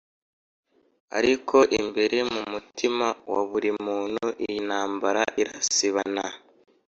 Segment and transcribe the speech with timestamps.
[1.17, 6.25] Ariko imbere mu mutima wa buri muntu iyi ntambara irasibana